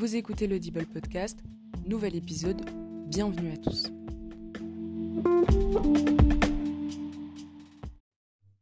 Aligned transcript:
Vous 0.00 0.16
écoutez 0.16 0.46
l'Audible 0.46 0.86
Podcast, 0.86 1.38
nouvel 1.84 2.16
épisode, 2.16 2.58
bienvenue 3.06 3.52
à 3.52 3.58
tous. 3.58 3.88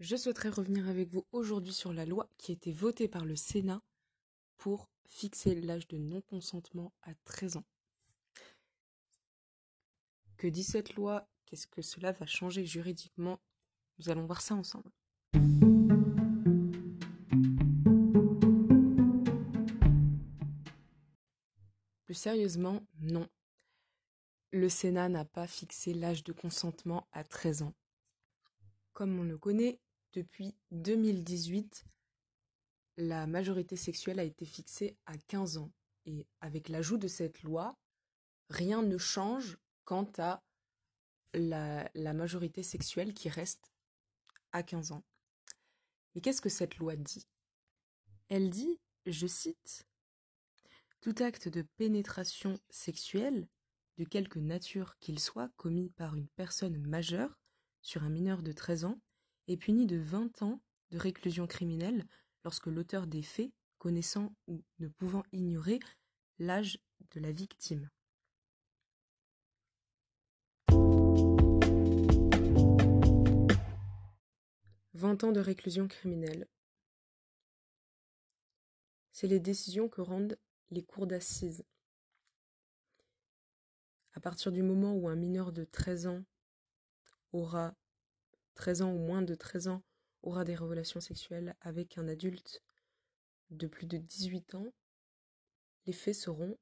Je 0.00 0.16
souhaiterais 0.16 0.48
revenir 0.48 0.88
avec 0.88 1.08
vous 1.08 1.24
aujourd'hui 1.30 1.72
sur 1.72 1.92
la 1.92 2.04
loi 2.04 2.28
qui 2.36 2.50
a 2.50 2.54
été 2.54 2.72
votée 2.72 3.06
par 3.06 3.24
le 3.24 3.36
Sénat 3.36 3.80
pour 4.56 4.90
fixer 5.08 5.54
l'âge 5.54 5.86
de 5.86 5.98
non-consentement 5.98 6.92
à 7.02 7.14
13 7.24 7.58
ans. 7.58 7.64
Que 10.36 10.48
dit 10.48 10.64
cette 10.64 10.96
loi? 10.96 11.28
Qu'est-ce 11.46 11.68
que 11.68 11.80
cela 11.80 12.10
va 12.10 12.26
changer 12.26 12.66
juridiquement? 12.66 13.38
Nous 14.00 14.08
allons 14.08 14.26
voir 14.26 14.40
ça 14.40 14.56
ensemble. 14.56 14.90
Plus 22.10 22.16
sérieusement, 22.16 22.84
non. 22.98 23.28
Le 24.50 24.68
Sénat 24.68 25.08
n'a 25.08 25.24
pas 25.24 25.46
fixé 25.46 25.94
l'âge 25.94 26.24
de 26.24 26.32
consentement 26.32 27.06
à 27.12 27.22
13 27.22 27.62
ans. 27.62 27.74
Comme 28.92 29.16
on 29.20 29.22
le 29.22 29.38
connaît, 29.38 29.78
depuis 30.14 30.56
2018, 30.72 31.84
la 32.96 33.28
majorité 33.28 33.76
sexuelle 33.76 34.18
a 34.18 34.24
été 34.24 34.44
fixée 34.44 34.96
à 35.06 35.16
15 35.18 35.58
ans. 35.58 35.70
Et 36.04 36.26
avec 36.40 36.68
l'ajout 36.68 36.96
de 36.96 37.06
cette 37.06 37.44
loi, 37.44 37.78
rien 38.48 38.82
ne 38.82 38.98
change 38.98 39.56
quant 39.84 40.10
à 40.18 40.42
la, 41.32 41.88
majorité 41.94 42.64
sexuelle 42.64 43.14
qui 43.14 43.28
reste 43.28 43.70
à 44.50 44.64
15 44.64 44.90
ans. 44.90 45.04
Mais 46.16 46.20
qu'est-ce 46.20 46.42
que 46.42 46.48
cette 46.48 46.78
loi 46.78 46.96
dit? 46.96 47.28
Elle 48.28 48.50
dit, 48.50 48.80
je 49.06 49.28
cite, 49.28 49.86
tout 51.00 51.14
acte 51.20 51.48
de 51.48 51.62
pénétration 51.76 52.58
sexuelle, 52.68 53.48
de 53.96 54.04
quelque 54.04 54.38
nature 54.38 54.98
qu'il 54.98 55.18
soit, 55.18 55.50
commis 55.56 55.90
par 55.90 56.14
une 56.14 56.28
personne 56.28 56.78
majeure 56.78 57.38
sur 57.82 58.04
un 58.04 58.10
mineur 58.10 58.42
de 58.42 58.52
13 58.52 58.84
ans, 58.84 59.00
est 59.48 59.56
puni 59.56 59.86
de 59.86 59.96
20 59.96 60.42
ans 60.42 60.60
de 60.90 60.98
réclusion 60.98 61.46
criminelle 61.46 62.06
lorsque 62.44 62.66
l'auteur 62.66 63.06
des 63.06 63.22
faits, 63.22 63.52
connaissant 63.78 64.34
ou 64.46 64.62
ne 64.78 64.88
pouvant 64.88 65.22
ignorer 65.32 65.78
l'âge 66.38 66.78
de 67.12 67.20
la 67.20 67.32
victime. 67.32 67.88
Vingt 74.92 75.24
ans 75.24 75.32
de 75.32 75.40
réclusion 75.40 75.88
criminelle. 75.88 76.46
C'est 79.12 79.28
les 79.28 79.40
décisions 79.40 79.88
que 79.88 80.02
rendent 80.02 80.36
les 80.70 80.82
cours 80.82 81.06
d'assises. 81.06 81.64
À 84.12 84.20
partir 84.20 84.52
du 84.52 84.62
moment 84.62 84.94
où 84.94 85.08
un 85.08 85.16
mineur 85.16 85.52
de 85.52 85.64
13 85.64 86.06
ans 86.06 86.24
aura 87.32 87.74
13 88.54 88.82
ans 88.82 88.92
ou 88.92 88.98
moins 88.98 89.22
de 89.22 89.34
13 89.34 89.68
ans 89.68 89.82
aura 90.22 90.44
des 90.44 90.56
relations 90.56 91.00
sexuelles 91.00 91.56
avec 91.60 91.96
un 91.96 92.08
adulte 92.08 92.62
de 93.50 93.66
plus 93.66 93.86
de 93.86 93.96
18 93.96 94.54
ans, 94.54 94.72
les 95.86 95.92
faits 95.92 96.14
seront 96.14 96.58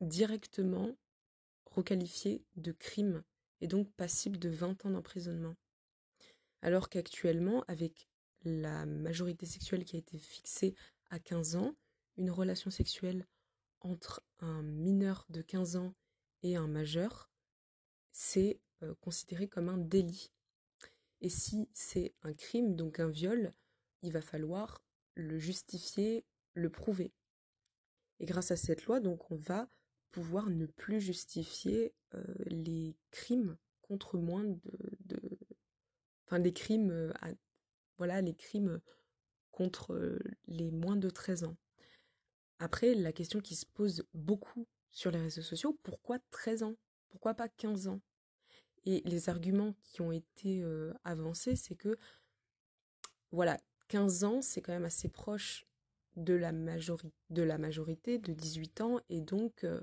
directement 0.00 0.96
requalifiés 1.66 2.44
de 2.56 2.72
crimes 2.72 3.22
et 3.60 3.68
donc 3.68 3.92
passibles 3.92 4.38
de 4.38 4.48
20 4.48 4.86
ans 4.86 4.90
d'emprisonnement. 4.90 5.54
Alors 6.60 6.88
qu'actuellement, 6.88 7.64
avec 7.68 8.08
la 8.44 8.86
majorité 8.86 9.46
sexuelle 9.46 9.84
qui 9.84 9.96
a 9.96 10.00
été 10.00 10.18
fixée 10.18 10.74
à 11.10 11.18
15 11.18 11.56
ans, 11.56 11.76
une 12.16 12.30
relation 12.30 12.70
sexuelle 12.70 13.26
entre 13.80 14.22
un 14.40 14.62
mineur 14.62 15.26
de 15.28 15.42
15 15.42 15.76
ans 15.76 15.94
et 16.42 16.56
un 16.56 16.68
majeur, 16.68 17.30
c'est 18.12 18.60
euh, 18.82 18.94
considéré 19.00 19.48
comme 19.48 19.68
un 19.68 19.78
délit. 19.78 20.32
Et 21.20 21.28
si 21.28 21.68
c'est 21.72 22.14
un 22.22 22.34
crime, 22.34 22.74
donc 22.74 23.00
un 23.00 23.08
viol, 23.08 23.52
il 24.02 24.12
va 24.12 24.20
falloir 24.20 24.82
le 25.14 25.38
justifier, 25.38 26.24
le 26.54 26.70
prouver. 26.70 27.12
Et 28.18 28.26
grâce 28.26 28.50
à 28.50 28.56
cette 28.56 28.84
loi, 28.86 29.00
donc, 29.00 29.30
on 29.30 29.36
va 29.36 29.68
pouvoir 30.10 30.50
ne 30.50 30.66
plus 30.66 31.00
justifier 31.00 31.94
euh, 32.14 32.22
les 32.46 32.96
crimes 33.10 33.56
contre 33.80 34.18
moins 34.18 34.44
de, 34.44 35.38
enfin 36.26 36.38
les 36.38 36.52
crimes, 36.52 36.90
euh, 36.90 37.12
les 38.20 38.34
crimes 38.34 38.80
contre 39.50 40.18
les 40.46 40.70
moins 40.70 40.96
de 40.96 41.08
13 41.08 41.44
ans. 41.44 41.56
Après, 42.62 42.94
la 42.94 43.12
question 43.12 43.40
qui 43.40 43.56
se 43.56 43.66
pose 43.66 44.04
beaucoup 44.14 44.68
sur 44.92 45.10
les 45.10 45.18
réseaux 45.18 45.42
sociaux, 45.42 45.76
pourquoi 45.82 46.20
13 46.30 46.62
ans? 46.62 46.76
Pourquoi 47.08 47.34
pas 47.34 47.48
15 47.48 47.88
ans? 47.88 48.00
Et 48.84 49.02
les 49.04 49.28
arguments 49.28 49.74
qui 49.82 50.00
ont 50.00 50.12
été 50.12 50.62
euh, 50.62 50.94
avancés, 51.02 51.56
c'est 51.56 51.74
que, 51.74 51.98
voilà, 53.32 53.58
15 53.88 54.22
ans, 54.22 54.42
c'est 54.42 54.62
quand 54.62 54.72
même 54.72 54.84
assez 54.84 55.08
proche 55.08 55.66
de 56.14 56.34
la, 56.34 56.52
de 56.52 57.42
la 57.42 57.58
majorité, 57.58 58.18
de 58.18 58.32
18 58.32 58.80
ans, 58.80 59.00
et 59.08 59.20
donc, 59.20 59.64
euh, 59.64 59.80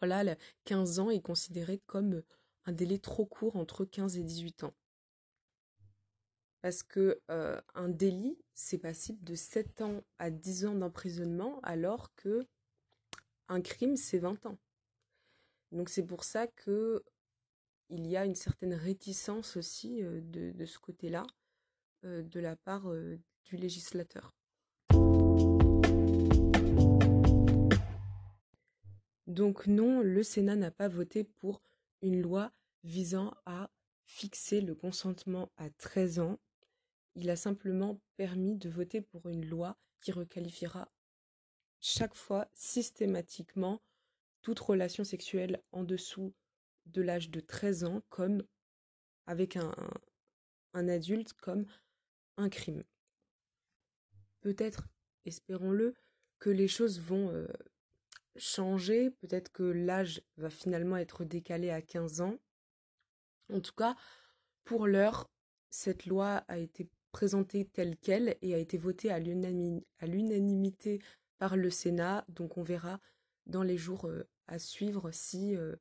voilà, 0.00 0.34
15 0.64 0.98
ans 0.98 1.10
est 1.10 1.20
considéré 1.20 1.82
comme 1.84 2.22
un 2.64 2.72
délai 2.72 2.98
trop 2.98 3.26
court 3.26 3.56
entre 3.56 3.84
15 3.84 4.16
et 4.16 4.24
18 4.24 4.64
ans. 4.64 4.72
Parce 6.62 6.84
que 6.84 7.20
euh, 7.28 7.60
un 7.74 7.88
délit, 7.88 8.38
c'est 8.54 8.78
passible 8.78 9.22
de 9.24 9.34
7 9.34 9.82
ans 9.82 10.04
à 10.20 10.30
10 10.30 10.66
ans 10.66 10.74
d'emprisonnement, 10.76 11.58
alors 11.64 12.14
que 12.14 12.46
un 13.48 13.60
crime, 13.60 13.96
c'est 13.96 14.18
20 14.18 14.46
ans. 14.46 14.58
Donc 15.72 15.88
c'est 15.88 16.06
pour 16.06 16.22
ça 16.22 16.46
que 16.46 17.02
il 17.88 18.06
y 18.06 18.16
a 18.16 18.24
une 18.24 18.36
certaine 18.36 18.74
réticence 18.74 19.56
aussi 19.56 20.02
euh, 20.02 20.20
de, 20.22 20.64
ce 20.64 20.78
côté-là, 20.78 21.26
euh, 22.04 22.22
de 22.22 22.38
la 22.38 22.54
part 22.54 22.88
du 23.44 23.56
législateur. 23.56 24.32
Donc 29.26 29.66
non, 29.66 30.00
le 30.00 30.22
Sénat 30.22 30.54
n'a 30.56 30.70
pas 30.70 30.88
voté 30.88 31.24
pour 31.24 31.60
une 32.02 32.22
loi 32.22 32.52
visant 32.84 33.34
à 33.46 33.68
fixer 34.04 34.60
le 34.60 34.76
consentement 34.76 35.50
à 35.56 35.68
13 35.70 36.20
ans 36.20 36.38
il 37.14 37.30
a 37.30 37.36
simplement 37.36 38.00
permis 38.16 38.56
de 38.56 38.68
voter 38.68 39.00
pour 39.00 39.28
une 39.28 39.46
loi 39.46 39.76
qui 40.00 40.12
requalifiera 40.12 40.90
chaque 41.80 42.14
fois 42.14 42.48
systématiquement 42.52 43.82
toute 44.40 44.60
relation 44.60 45.04
sexuelle 45.04 45.62
en 45.72 45.84
dessous 45.84 46.34
de 46.86 47.02
l'âge 47.02 47.30
de 47.30 47.40
13 47.40 47.84
ans 47.84 48.02
comme 48.08 48.44
avec 49.26 49.56
un, 49.56 49.74
adulte 50.74 51.32
comme 51.34 51.66
un 52.36 52.48
crime. 52.48 52.82
Peut-être, 54.40 54.88
espérons-le, 55.24 55.94
que 56.38 56.50
les 56.50 56.66
choses 56.66 56.98
vont 57.00 57.30
euh, 57.30 57.46
changer, 58.36 59.10
peut-être 59.10 59.52
que 59.52 59.62
l'âge 59.62 60.22
va 60.36 60.50
finalement 60.50 60.96
être 60.96 61.24
décalé 61.24 61.70
à 61.70 61.82
15 61.82 62.20
ans. 62.20 62.38
En 63.52 63.60
tout 63.60 63.74
cas, 63.74 63.96
pour 64.64 64.86
l'heure, 64.86 65.30
cette 65.70 66.06
loi 66.06 66.44
a 66.48 66.58
été 66.58 66.88
présentée 67.12 67.66
telle 67.66 67.96
qu'elle 67.96 68.36
et 68.42 68.54
a 68.54 68.58
été 68.58 68.78
votée 68.78 69.10
à 69.10 69.18
l'unanimité 69.20 71.00
par 71.38 71.56
le 71.56 71.70
Sénat. 71.70 72.24
Donc 72.28 72.58
on 72.58 72.62
verra 72.62 72.98
dans 73.46 73.62
les 73.62 73.76
jours 73.76 74.06
euh, 74.06 74.28
à 74.46 74.58
suivre 74.58 75.10
si 75.12 75.54
euh, 75.56 75.76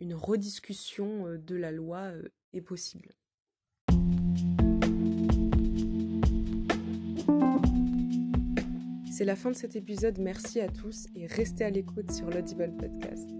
une 0.00 0.14
rediscussion 0.14 1.26
euh, 1.26 1.38
de 1.38 1.56
la 1.56 1.72
loi 1.72 2.12
est 2.52 2.60
possible. 2.60 3.14
C'est 9.10 9.24
la 9.24 9.36
fin 9.36 9.52
de 9.52 9.56
cet 9.56 9.76
épisode, 9.76 10.18
merci 10.18 10.60
à 10.60 10.68
tous 10.68 11.06
et 11.14 11.26
restez 11.26 11.64
à 11.64 11.70
l'écoute 11.70 12.10
sur 12.10 12.28
l'Audible 12.28 12.74
Podcast. 12.76 13.30